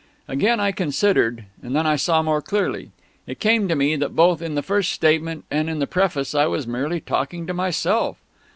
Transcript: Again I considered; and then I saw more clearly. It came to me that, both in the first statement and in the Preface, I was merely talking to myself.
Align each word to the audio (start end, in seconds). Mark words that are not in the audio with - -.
Again 0.27 0.59
I 0.59 0.71
considered; 0.71 1.43
and 1.61 1.75
then 1.75 1.85
I 1.85 1.95
saw 1.95 2.23
more 2.23 2.41
clearly. 2.41 2.89
It 3.27 3.39
came 3.39 3.67
to 3.67 3.75
me 3.75 3.95
that, 3.97 4.15
both 4.15 4.41
in 4.41 4.55
the 4.55 4.63
first 4.63 4.91
statement 4.91 5.45
and 5.51 5.69
in 5.69 5.77
the 5.77 5.85
Preface, 5.85 6.33
I 6.33 6.47
was 6.47 6.65
merely 6.65 6.99
talking 6.99 7.45
to 7.45 7.53
myself. 7.53 8.17